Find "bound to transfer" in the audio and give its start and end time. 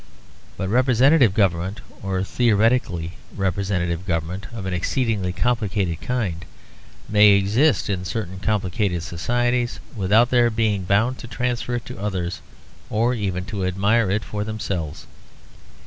10.85-11.75